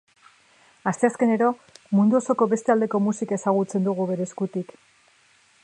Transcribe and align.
Asteazkenero 0.91 1.49
mundu 1.99 2.17
osoko 2.21 2.47
beste 2.53 2.75
aldeko 2.75 3.03
musika 3.09 3.39
ezagutzen 3.41 3.87
dugu 3.89 4.09
bere 4.13 4.27
eskutik. 4.29 4.75